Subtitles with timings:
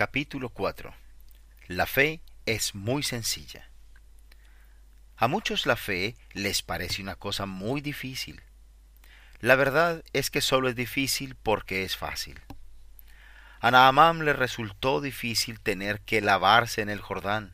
[0.00, 0.94] Capítulo 4
[1.66, 3.68] La fe es muy sencilla.
[5.14, 8.40] A muchos la fe les parece una cosa muy difícil.
[9.40, 12.40] La verdad es que solo es difícil porque es fácil.
[13.60, 17.52] A Naamán le resultó difícil tener que lavarse en el Jordán,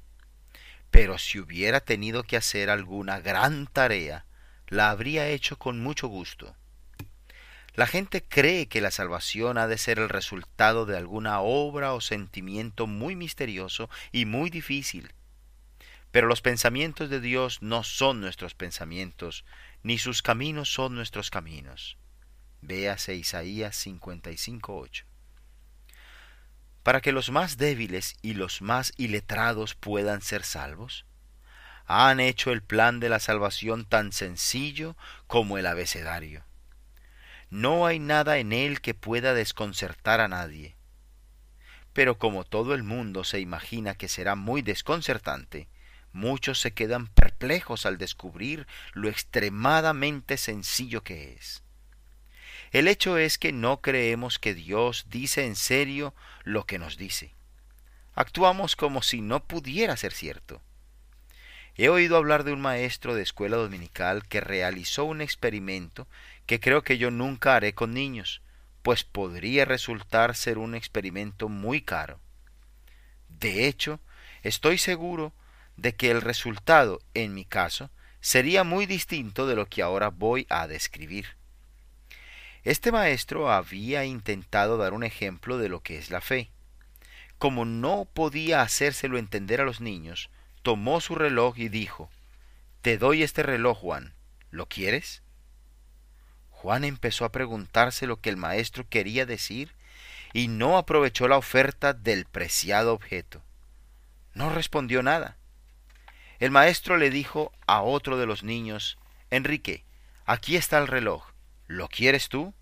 [0.92, 4.24] pero si hubiera tenido que hacer alguna gran tarea,
[4.68, 6.54] la habría hecho con mucho gusto.
[7.76, 12.00] La gente cree que la salvación ha de ser el resultado de alguna obra o
[12.00, 15.12] sentimiento muy misterioso y muy difícil.
[16.10, 19.44] Pero los pensamientos de Dios no son nuestros pensamientos,
[19.82, 21.98] ni sus caminos son nuestros caminos.
[22.62, 25.04] Véase Isaías 55.8.
[26.82, 31.04] Para que los más débiles y los más iletrados puedan ser salvos,
[31.84, 36.46] han hecho el plan de la salvación tan sencillo como el abecedario
[37.50, 40.76] no hay nada en él que pueda desconcertar a nadie.
[41.92, 45.68] Pero como todo el mundo se imagina que será muy desconcertante,
[46.12, 51.62] muchos se quedan perplejos al descubrir lo extremadamente sencillo que es.
[52.72, 57.34] El hecho es que no creemos que Dios dice en serio lo que nos dice.
[58.14, 60.60] Actuamos como si no pudiera ser cierto.
[61.78, 66.08] He oído hablar de un maestro de escuela dominical que realizó un experimento
[66.46, 68.42] que creo que yo nunca haré con niños,
[68.82, 72.20] pues podría resultar ser un experimento muy caro.
[73.28, 74.00] De hecho,
[74.42, 75.32] estoy seguro
[75.76, 80.46] de que el resultado, en mi caso, sería muy distinto de lo que ahora voy
[80.48, 81.36] a describir.
[82.62, 86.50] Este maestro había intentado dar un ejemplo de lo que es la fe.
[87.38, 90.30] Como no podía hacérselo entender a los niños,
[90.62, 92.10] tomó su reloj y dijo,
[92.82, 94.14] Te doy este reloj, Juan,
[94.50, 95.22] ¿lo quieres?
[96.66, 99.70] Juan empezó a preguntarse lo que el maestro quería decir
[100.32, 103.40] y no aprovechó la oferta del preciado objeto.
[104.34, 105.36] No respondió nada.
[106.40, 108.98] El maestro le dijo a otro de los niños,
[109.30, 109.84] Enrique,
[110.24, 111.28] aquí está el reloj,
[111.68, 112.52] ¿lo quieres tú?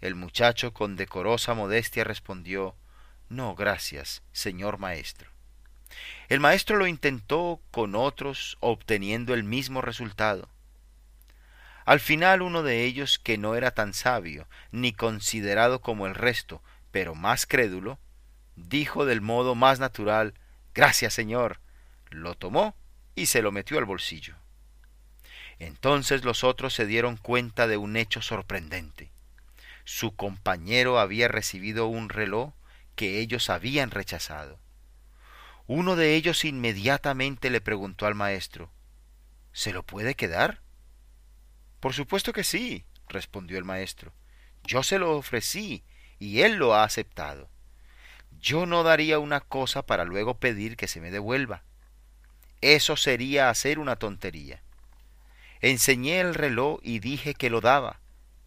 [0.00, 2.74] El muchacho con decorosa modestia respondió,
[3.28, 5.30] No, gracias, señor maestro.
[6.28, 10.48] El maestro lo intentó con otros, obteniendo el mismo resultado.
[11.84, 16.62] Al final uno de ellos, que no era tan sabio, ni considerado como el resto,
[16.90, 17.98] pero más crédulo,
[18.56, 20.34] dijo del modo más natural
[20.74, 21.60] Gracias, señor.
[22.10, 22.74] Lo tomó
[23.14, 24.34] y se lo metió al bolsillo.
[25.60, 29.12] Entonces los otros se dieron cuenta de un hecho sorprendente.
[29.84, 32.54] Su compañero había recibido un reloj
[32.96, 34.58] que ellos habían rechazado.
[35.66, 38.70] Uno de ellos inmediatamente le preguntó al maestro
[39.52, 40.63] ¿Se lo puede quedar?
[41.84, 44.14] Por supuesto que sí, respondió el maestro.
[44.62, 45.84] Yo se lo ofrecí
[46.18, 47.50] y él lo ha aceptado.
[48.40, 51.62] Yo no daría una cosa para luego pedir que se me devuelva.
[52.62, 54.62] Eso sería hacer una tontería.
[55.60, 58.00] Enseñé el reloj y dije que lo daba,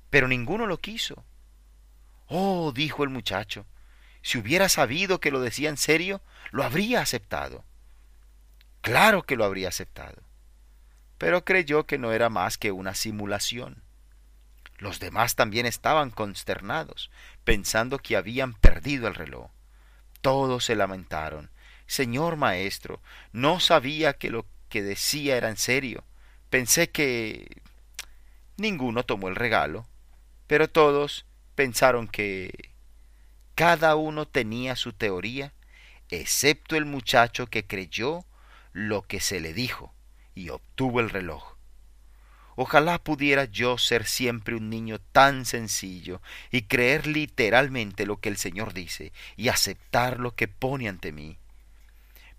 [0.09, 1.23] pero ninguno lo quiso.
[2.25, 3.67] Oh, dijo el muchacho,
[4.23, 7.63] si hubiera sabido que lo decía en serio, lo habría aceptado.
[8.81, 10.26] Claro que lo habría aceptado.
[11.17, 13.81] Pero creyó que no era más que una simulación.
[14.77, 17.09] Los demás también estaban consternados,
[17.43, 19.49] pensando que habían perdido el reloj.
[20.21, 21.49] Todos se lamentaron.
[21.87, 23.01] Señor maestro,
[23.31, 26.03] no sabía que lo que decía era en serio.
[26.49, 27.61] Pensé que...
[28.57, 29.87] Ninguno tomó el regalo,
[30.45, 32.71] pero todos pensaron que...
[33.55, 35.51] Cada uno tenía su teoría,
[36.09, 38.23] excepto el muchacho que creyó
[38.71, 39.96] lo que se le dijo
[40.37, 41.55] y obtuvo el reloj.
[42.55, 46.21] Ojalá pudiera yo ser siempre un niño tan sencillo
[46.51, 51.37] y creer literalmente lo que el Señor dice y aceptar lo que pone ante mí.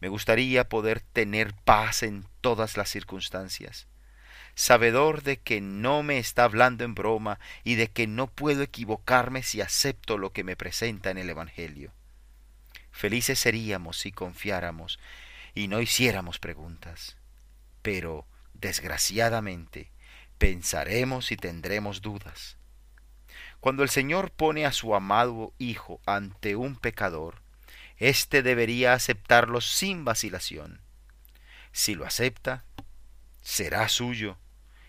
[0.00, 3.86] Me gustaría poder tener paz en todas las circunstancias
[4.58, 9.44] sabedor de que no me está hablando en broma y de que no puedo equivocarme
[9.44, 11.92] si acepto lo que me presenta en el Evangelio.
[12.90, 14.98] Felices seríamos si confiáramos
[15.54, 17.17] y no hiciéramos preguntas.
[17.90, 19.90] Pero, desgraciadamente,
[20.36, 22.58] pensaremos y tendremos dudas.
[23.60, 27.40] Cuando el Señor pone a su amado Hijo ante un pecador,
[27.96, 30.82] éste debería aceptarlo sin vacilación.
[31.72, 32.62] Si lo acepta,
[33.40, 34.36] será suyo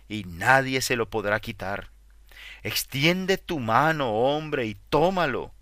[0.09, 1.91] y nadie se lo podrá quitar.
[2.63, 5.53] Extiende tu mano, hombre, y tómalo.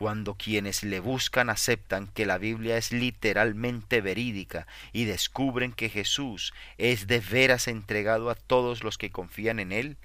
[0.00, 6.54] Cuando quienes le buscan aceptan que la Biblia es literalmente verídica y descubren que Jesús
[6.78, 9.98] es de veras entregado a todos los que confían en Él,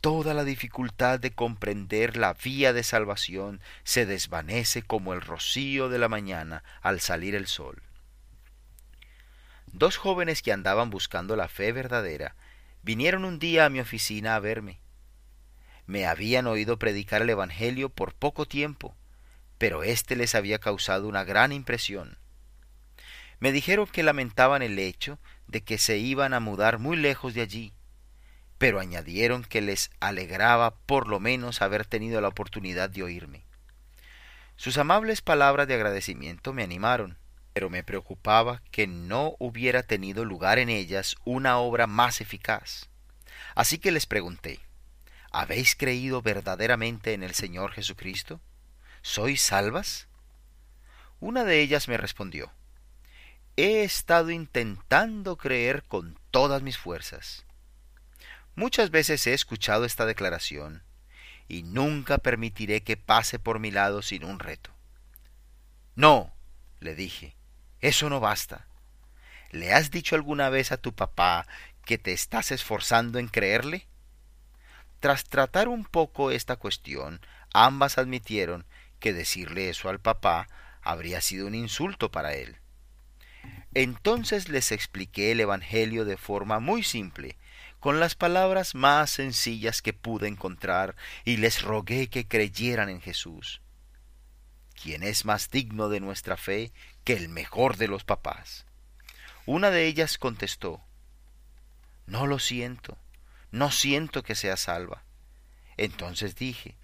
[0.00, 5.98] toda la dificultad de comprender la vía de salvación se desvanece como el rocío de
[5.98, 7.82] la mañana al salir el sol.
[9.66, 12.36] Dos jóvenes que andaban buscando la fe verdadera
[12.82, 14.78] vinieron un día a mi oficina a verme.
[15.84, 18.96] Me habían oído predicar el Evangelio por poco tiempo,
[19.58, 22.18] pero éste les había causado una gran impresión.
[23.38, 27.42] Me dijeron que lamentaban el hecho de que se iban a mudar muy lejos de
[27.42, 27.72] allí,
[28.58, 33.44] pero añadieron que les alegraba por lo menos haber tenido la oportunidad de oírme.
[34.56, 37.18] Sus amables palabras de agradecimiento me animaron,
[37.52, 42.88] pero me preocupaba que no hubiera tenido lugar en ellas una obra más eficaz.
[43.54, 44.60] Así que les pregunté,
[45.30, 48.40] ¿habéis creído verdaderamente en el Señor Jesucristo?
[49.08, 50.08] ¿Sois salvas?
[51.20, 52.50] Una de ellas me respondió,
[53.56, 57.44] he estado intentando creer con todas mis fuerzas.
[58.56, 60.82] Muchas veces he escuchado esta declaración
[61.46, 64.70] y nunca permitiré que pase por mi lado sin un reto.
[65.94, 66.34] No,
[66.80, 67.36] le dije,
[67.80, 68.66] eso no basta.
[69.52, 71.46] ¿Le has dicho alguna vez a tu papá
[71.84, 73.86] que te estás esforzando en creerle?
[74.98, 77.20] Tras tratar un poco esta cuestión,
[77.52, 78.66] ambas admitieron
[78.98, 80.48] que decirle eso al papá
[80.82, 82.56] habría sido un insulto para él.
[83.74, 87.36] Entonces les expliqué el Evangelio de forma muy simple,
[87.80, 93.60] con las palabras más sencillas que pude encontrar, y les rogué que creyeran en Jesús.
[94.80, 96.72] ¿Quién es más digno de nuestra fe
[97.04, 98.66] que el mejor de los papás?
[99.44, 100.80] Una de ellas contestó,
[102.06, 102.98] No lo siento,
[103.50, 105.02] no siento que sea salva.
[105.76, 106.76] Entonces dije,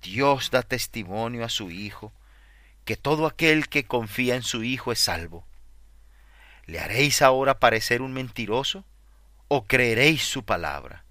[0.00, 2.12] Dios da testimonio a su Hijo,
[2.84, 5.44] que todo aquel que confía en su Hijo es salvo.
[6.66, 8.84] ¿Le haréis ahora parecer un mentiroso
[9.48, 11.04] o creeréis su palabra?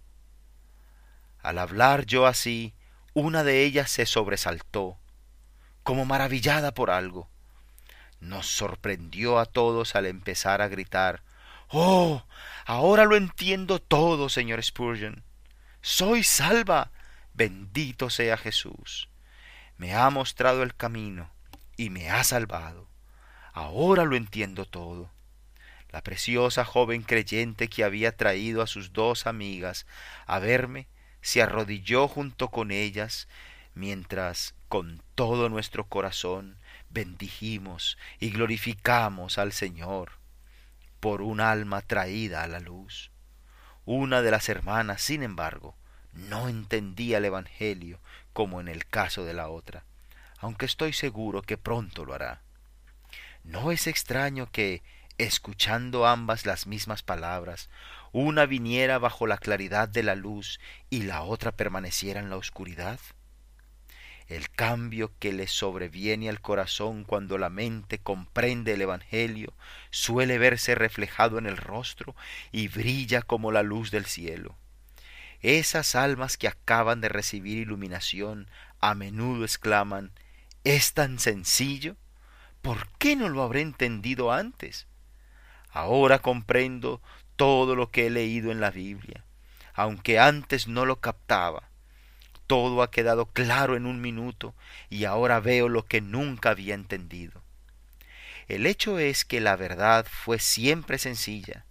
[1.41, 2.73] Al hablar yo así,
[3.13, 4.97] una de ellas se sobresaltó,
[5.83, 7.29] como maravillada por algo.
[8.19, 11.21] Nos sorprendió a todos al empezar a gritar
[11.69, 12.23] Oh.
[12.65, 15.23] Ahora lo entiendo todo, señor Spurgeon.
[15.81, 16.91] Soy salva.
[17.35, 19.09] Bendito sea Jesús.
[19.77, 21.29] Me ha mostrado el camino
[21.75, 22.87] y me ha salvado.
[23.51, 25.11] Ahora lo entiendo todo.
[25.89, 29.85] La preciosa joven creyente que había traído a sus dos amigas
[30.25, 30.87] a verme
[31.21, 33.27] se arrodilló junto con ellas
[33.73, 36.57] mientras con todo nuestro corazón
[36.89, 40.13] bendijimos y glorificamos al Señor
[41.01, 43.11] por un alma traída a la luz.
[43.83, 45.75] Una de las hermanas, sin embargo,
[46.15, 47.99] no entendía el Evangelio
[48.33, 49.83] como en el caso de la otra,
[50.39, 52.41] aunque estoy seguro que pronto lo hará.
[53.43, 54.81] No es extraño que,
[55.17, 57.69] escuchando ambas las mismas palabras,
[58.11, 60.59] una viniera bajo la claridad de la luz
[60.89, 62.99] y la otra permaneciera en la oscuridad?
[64.27, 69.53] El cambio que le sobreviene al corazón cuando la mente comprende el Evangelio
[69.91, 72.15] suele verse reflejado en el rostro
[72.51, 74.55] y brilla como la luz del cielo.
[75.41, 78.47] Esas almas que acaban de recibir iluminación
[78.79, 80.11] a menudo exclaman
[80.63, 81.95] ¿Es tan sencillo?
[82.61, 84.87] ¿Por qué no lo habré entendido antes?
[85.69, 87.01] Ahora comprendo
[87.35, 89.23] todo lo que he leído en la Biblia,
[89.75, 91.69] aunque antes no lo captaba.
[92.47, 94.55] Todo ha quedado claro en un minuto
[94.89, 97.43] y ahora veo lo que nunca había entendido.
[98.47, 101.65] El hecho es que la verdad fue siempre sencilla,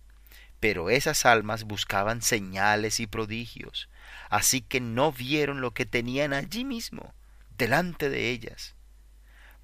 [0.65, 3.91] pero esas almas buscaban señales y prodigios,
[4.31, 7.13] así que no vieron lo que tenían allí mismo,
[7.59, 8.75] delante de ellas.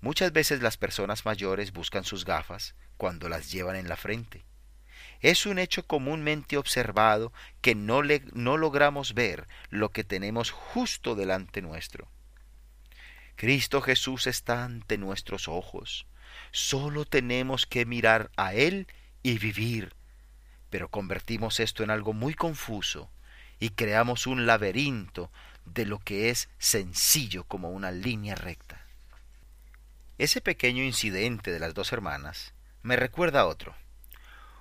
[0.03, 4.45] Muchas veces las personas mayores buscan sus gafas cuando las llevan en la frente.
[5.21, 11.15] Es un hecho comúnmente observado que no, le, no logramos ver lo que tenemos justo
[11.15, 12.11] delante nuestro.
[13.37, 16.07] Cristo Jesús está ante nuestros ojos.
[16.51, 18.87] Solo tenemos que mirar a Él
[19.23, 19.95] y vivir.
[20.71, 23.11] Pero convertimos esto en algo muy confuso
[23.59, 25.31] y creamos un laberinto
[25.67, 28.81] de lo que es sencillo como una línea recta.
[30.19, 33.75] Ese pequeño incidente de las dos hermanas me recuerda otro.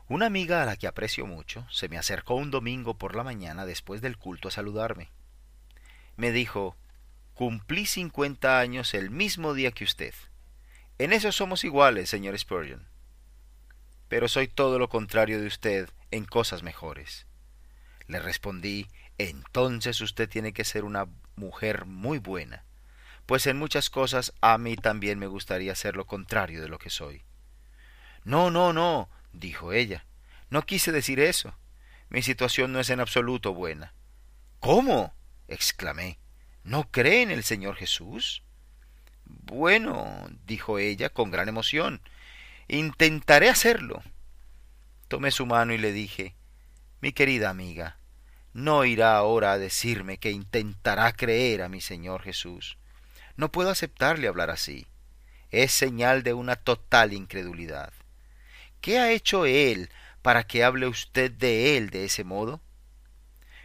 [0.07, 3.65] Una amiga a la que aprecio mucho se me acercó un domingo por la mañana
[3.65, 5.09] después del culto a saludarme.
[6.17, 6.75] Me dijo,
[7.33, 10.13] cumplí cincuenta años el mismo día que usted.
[10.97, 12.85] En eso somos iguales, señor Spurgeon.
[14.09, 17.25] Pero soy todo lo contrario de usted en cosas mejores.
[18.07, 18.87] Le respondí,
[19.17, 22.65] entonces usted tiene que ser una mujer muy buena
[23.29, 26.89] pues en muchas cosas a mí también me gustaría ser lo contrario de lo que
[26.89, 27.21] soy.
[28.23, 30.03] No, no, no, dijo ella.
[30.49, 31.53] No quise decir eso.
[32.09, 33.93] Mi situación no es en absoluto buena.
[34.59, 35.13] ¿Cómo?
[35.47, 36.17] exclamé.
[36.63, 38.41] ¿No cree en el Señor Jesús?
[39.25, 42.01] Bueno, dijo ella con gran emoción,
[42.69, 44.03] intentaré hacerlo.
[45.07, 46.35] Tomé su mano y le dije,
[47.01, 47.97] mi querida amiga,
[48.53, 52.77] no irá ahora a decirme que intentará creer a mi Señor Jesús.
[53.35, 54.87] No puedo aceptarle hablar así.
[55.49, 57.91] Es señal de una total incredulidad.
[58.81, 59.89] ¿Qué ha hecho Él
[60.21, 62.61] para que hable usted de Él de ese modo?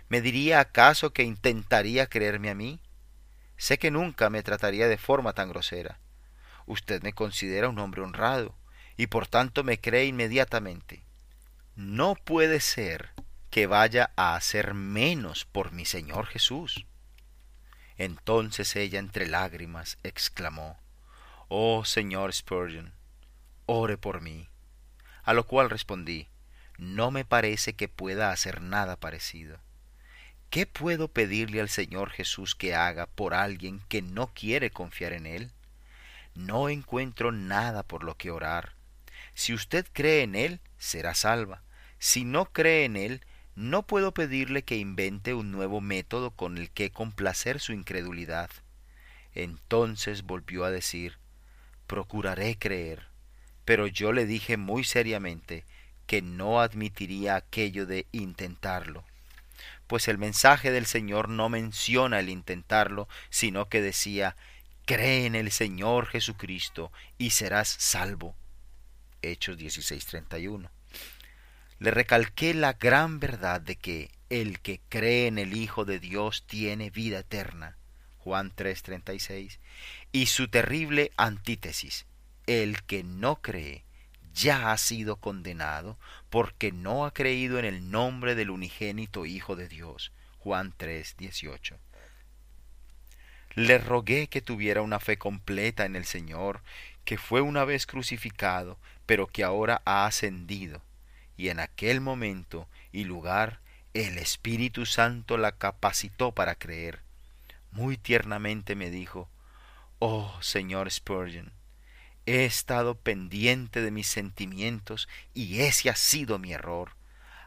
[0.09, 2.81] ¿Me diría acaso que intentaría creerme a mí?
[3.59, 5.99] Sé que nunca me trataría de forma tan grosera.
[6.67, 8.55] Usted me considera un hombre honrado
[8.97, 11.03] y por tanto me cree inmediatamente.
[11.77, 13.11] No puede ser
[13.51, 16.87] que vaya a hacer menos por mi Señor Jesús.
[17.97, 20.79] Entonces ella entre lágrimas exclamó,
[21.49, 22.93] Oh Señor Spurgeon,
[23.67, 24.49] ore por mí.
[25.23, 26.29] A lo cual respondí,
[26.79, 29.59] No me parece que pueda hacer nada parecido.
[30.51, 35.27] ¿Qué puedo pedirle al Señor Jesús que haga por alguien que no quiere confiar en
[35.27, 35.51] Él?
[36.35, 38.75] No encuentro nada por lo que orar.
[39.35, 41.63] Si usted cree en Él, será salva.
[41.99, 43.21] Si no cree en Él,
[43.57, 48.51] no puedo pedirle que invente un nuevo método con el que complacer su incredulidad.
[49.35, 51.19] Entonces volvió a decir,
[51.87, 53.07] procuraré creer.
[53.65, 55.65] Pero yo le dije muy seriamente
[56.07, 59.05] que no admitiría aquello de intentarlo,
[59.87, 64.37] pues el mensaje del Señor no menciona el intentarlo, sino que decía,
[64.85, 68.35] cree en el Señor Jesucristo y serás salvo.
[69.31, 70.71] Hechos 16:31
[71.85, 76.45] le recalqué la gran verdad de que el que cree en el Hijo de Dios
[76.47, 77.77] tiene vida eterna.
[78.19, 79.59] Juan 3:36.
[80.13, 82.07] Y su terrible antítesis,
[82.47, 83.85] el que no cree,
[84.33, 85.99] ya ha sido condenado
[86.31, 90.13] porque no ha creído en el nombre del unigénito Hijo de Dios.
[90.39, 91.79] Juan 3:18.
[93.57, 96.63] Le rogué que tuviera una fe completa en el Señor,
[97.05, 100.83] que fue una vez crucificado, pero que ahora ha ascendido
[101.37, 103.61] y en aquel momento y lugar
[103.93, 107.01] el Espíritu Santo la capacitó para creer.
[107.71, 109.29] Muy tiernamente me dijo,
[109.99, 111.53] Oh Señor Spurgeon,
[112.27, 116.93] he estado pendiente de mis sentimientos y ese ha sido mi error.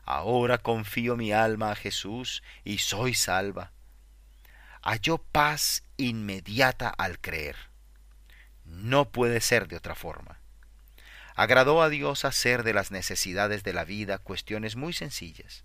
[0.04, 3.72] Ahora confío mi alma a Jesús y soy salva.
[4.82, 7.58] Halló paz inmediata al creer.
[8.68, 10.40] No puede ser de otra forma.
[11.36, 15.64] Agradó a Dios hacer de las necesidades de la vida cuestiones muy sencillas.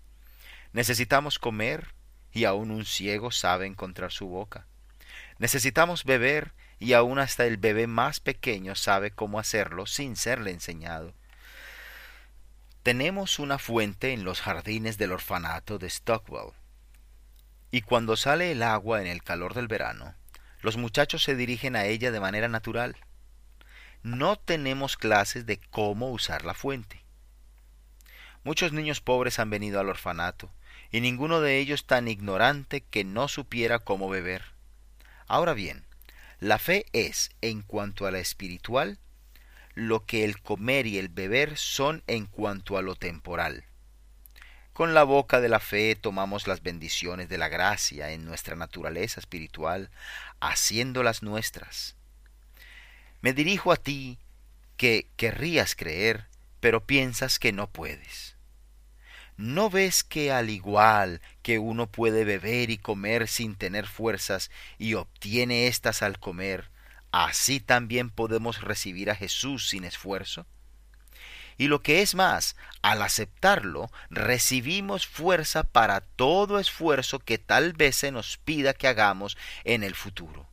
[0.71, 1.93] Necesitamos comer
[2.31, 4.65] y aún un ciego sabe encontrar su boca.
[5.37, 11.13] Necesitamos beber y aún hasta el bebé más pequeño sabe cómo hacerlo sin serle enseñado.
[12.83, 16.51] Tenemos una fuente en los jardines del orfanato de Stockwell.
[17.71, 20.15] Y cuando sale el agua en el calor del verano,
[20.63, 22.97] los muchachos se dirigen a ella de manera natural
[24.03, 27.01] no tenemos clases de cómo usar la fuente.
[28.43, 30.51] Muchos niños pobres han venido al orfanato,
[30.91, 34.43] y ninguno de ellos tan ignorante que no supiera cómo beber.
[35.25, 35.85] Ahora bien,
[36.41, 38.99] la fe es, en cuanto a la espiritual,
[39.73, 43.63] lo que el comer y el beber son en cuanto a lo temporal.
[44.73, 49.19] Con la boca de la fe tomamos las bendiciones de la gracia en nuestra naturaleza
[49.19, 49.91] espiritual,
[50.39, 51.95] haciéndolas nuestras.
[53.21, 54.17] Me dirijo a ti
[54.75, 56.25] que querrías creer,
[56.59, 58.35] pero piensas que no puedes.
[59.37, 64.49] ¿No ves que al igual que uno puede beber y comer sin tener fuerzas
[64.79, 66.71] y obtiene éstas al comer,
[67.11, 70.47] así también podemos recibir a Jesús sin esfuerzo?
[71.57, 77.95] Y lo que es más, al aceptarlo, recibimos fuerza para todo esfuerzo que tal vez
[77.95, 80.47] se nos pida que hagamos en el futuro.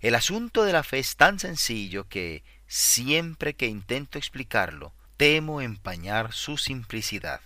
[0.00, 6.32] El asunto de la fe es tan sencillo que, siempre que intento explicarlo, temo empañar
[6.32, 7.40] su simplicidad.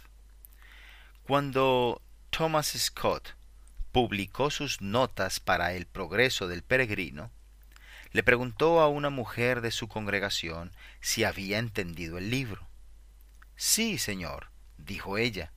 [1.22, 3.34] Cuando Thomas Scott
[3.92, 7.30] publicó sus notas para el progreso del peregrino,
[8.12, 12.68] le preguntó a una mujer de su congregación si había entendido el libro.
[13.56, 15.52] Sí, señor, dijo ella,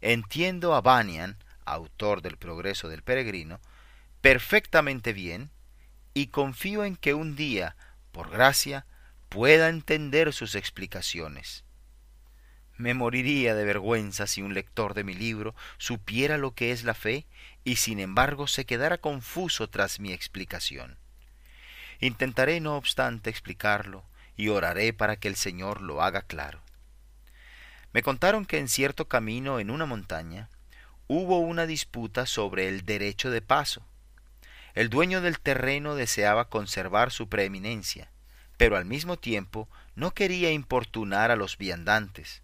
[0.00, 3.60] entiendo a Banyan, autor del progreso del peregrino,
[4.20, 5.50] perfectamente bien
[6.12, 7.76] y confío en que un día,
[8.12, 8.86] por gracia,
[9.28, 11.64] pueda entender sus explicaciones.
[12.76, 16.94] Me moriría de vergüenza si un lector de mi libro supiera lo que es la
[16.94, 17.26] fe
[17.62, 20.98] y sin embargo se quedara confuso tras mi explicación.
[22.00, 24.04] Intentaré, no obstante, explicarlo
[24.36, 26.60] y oraré para que el Señor lo haga claro.
[27.92, 30.48] Me contaron que en cierto camino en una montaña,
[31.06, 33.82] hubo una disputa sobre el derecho de paso.
[34.74, 38.10] El dueño del terreno deseaba conservar su preeminencia,
[38.56, 42.42] pero al mismo tiempo no quería importunar a los viandantes.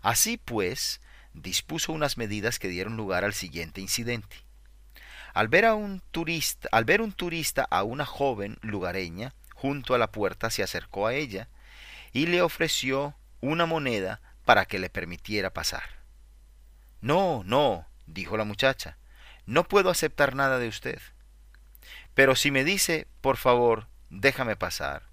[0.00, 1.00] Así pues,
[1.34, 4.36] dispuso unas medidas que dieron lugar al siguiente incidente.
[5.34, 9.98] Al ver, a un turista, al ver un turista a una joven lugareña junto a
[9.98, 11.48] la puerta, se acercó a ella
[12.12, 16.02] y le ofreció una moneda para que le permitiera pasar.
[17.00, 18.98] No, no, dijo la muchacha,
[19.46, 21.00] no puedo aceptar nada de usted.
[22.14, 25.04] Pero si me dice, por favor, déjame pasar,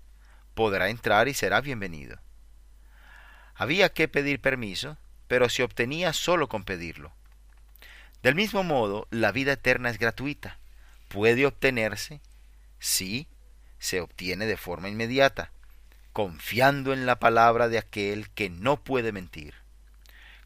[0.53, 2.19] podrá entrar y será bienvenido.
[3.55, 4.97] Había que pedir permiso,
[5.27, 7.13] pero se obtenía solo con pedirlo.
[8.21, 10.59] Del mismo modo, la vida eterna es gratuita.
[11.07, 12.21] Puede obtenerse,
[12.79, 13.27] sí,
[13.79, 15.51] se obtiene de forma inmediata,
[16.11, 19.55] confiando en la palabra de aquel que no puede mentir.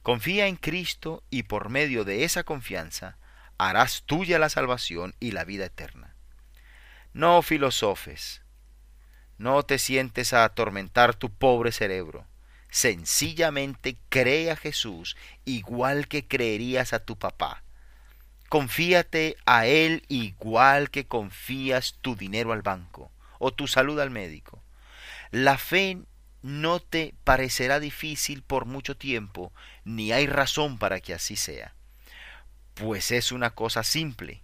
[0.04, 3.18] Confía en Cristo y por medio de esa confianza
[3.58, 6.16] harás tuya la salvación y la vida eterna.
[7.14, 8.42] No filosofes,
[9.38, 12.26] no te sientes a atormentar tu pobre cerebro.
[12.74, 15.16] Sencillamente cree a Jesús
[15.46, 17.62] igual que creerías a tu papá.
[18.50, 24.64] Confíate a Él igual que confías tu dinero al banco o tu salud al médico.
[25.30, 26.00] La fe
[26.42, 29.54] no te parecerá difícil por mucho tiempo,
[29.84, 31.76] ni hay razón para que así sea.
[32.74, 34.42] Pues es una cosa simple.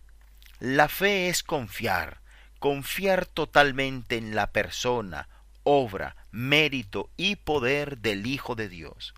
[0.59, 2.21] La fe es confiar,
[2.59, 5.27] confiar totalmente en la persona,
[5.71, 9.13] obra, mérito y poder del Hijo de Dios.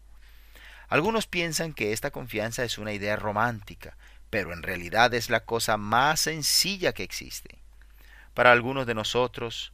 [0.89, 3.95] Algunos piensan que esta confianza es una idea romántica,
[4.29, 7.59] pero en realidad es la cosa más sencilla que existe.
[8.33, 9.71] Para algunos de nosotros,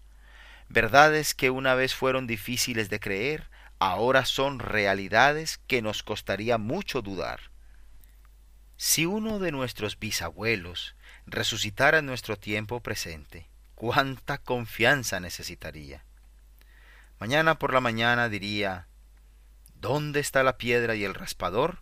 [0.69, 3.48] verdades que una vez fueron difíciles de creer,
[3.79, 7.39] ahora son realidades que nos costaría mucho dudar.
[8.75, 16.06] Si uno de nuestros bisabuelos resucitara en nuestro tiempo presente, cuánta confianza necesitaría.
[17.19, 18.87] Mañana por la mañana diría,
[19.79, 21.81] ¿Dónde está la piedra y el raspador?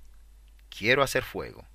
[0.69, 1.65] Quiero hacer fuego.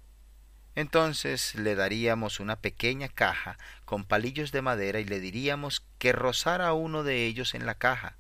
[0.75, 6.73] Entonces le daríamos una pequeña caja con palillos de madera y le diríamos que rozara
[6.73, 8.17] uno de ellos en la caja.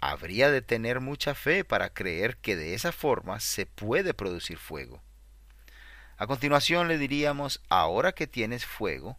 [0.00, 5.02] Habría de tener mucha fe para creer que de esa forma se puede producir fuego.
[6.16, 9.18] A continuación le diríamos, ahora que tienes fuego,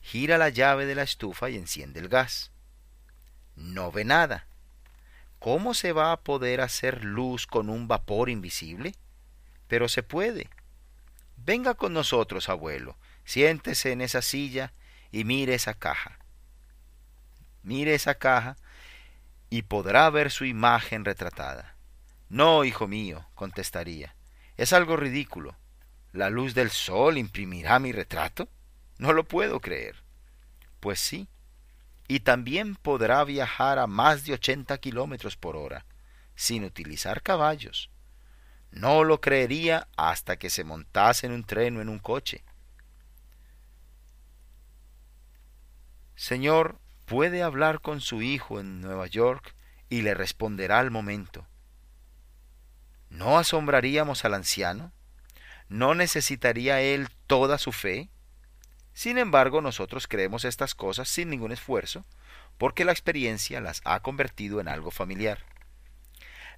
[0.00, 2.49] gira la llave de la estufa y enciende el gas
[3.56, 4.46] no ve nada.
[5.38, 8.94] ¿Cómo se va a poder hacer luz con un vapor invisible?
[9.68, 10.50] Pero se puede.
[11.38, 14.72] Venga con nosotros, abuelo, siéntese en esa silla
[15.10, 16.18] y mire esa caja.
[17.62, 18.56] Mire esa caja
[19.48, 21.74] y podrá ver su imagen retratada.
[22.28, 24.14] No, hijo mío, contestaría,
[24.56, 25.56] es algo ridículo.
[26.12, 28.48] ¿La luz del sol imprimirá mi retrato?
[28.98, 29.96] No lo puedo creer.
[30.80, 31.28] Pues sí,
[32.10, 35.86] y también podrá viajar a más de 80 kilómetros por hora,
[36.34, 37.88] sin utilizar caballos.
[38.72, 42.42] No lo creería hasta que se montase en un tren o en un coche.
[46.16, 49.54] Señor, puede hablar con su hijo en Nueva York
[49.88, 51.46] y le responderá al momento.
[53.08, 54.90] ¿No asombraríamos al anciano?
[55.68, 58.08] ¿No necesitaría él toda su fe?
[58.92, 62.04] Sin embargo, nosotros creemos estas cosas sin ningún esfuerzo,
[62.58, 65.44] porque la experiencia las ha convertido en algo familiar.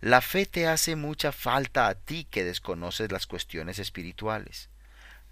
[0.00, 4.68] La fe te hace mucha falta a ti que desconoces las cuestiones espirituales.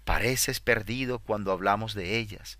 [0.05, 2.57] Pareces perdido cuando hablamos de ellas,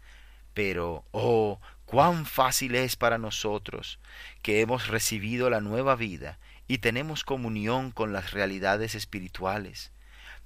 [0.54, 4.00] pero, oh, cuán fácil es para nosotros
[4.42, 9.92] que hemos recibido la nueva vida y tenemos comunión con las realidades espirituales,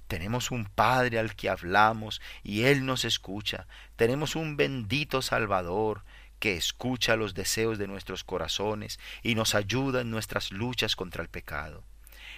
[0.06, 3.66] tenemos un Padre al que hablamos y Él nos escucha.
[3.96, 6.04] Tenemos un bendito Salvador
[6.38, 11.28] que escucha los deseos de nuestros corazones y nos ayuda en nuestras luchas contra el
[11.28, 11.82] pecado.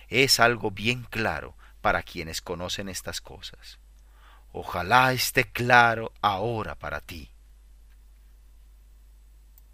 [0.09, 3.79] Es algo bien claro para quienes conocen estas cosas.
[4.53, 7.31] Ojalá esté claro ahora para ti.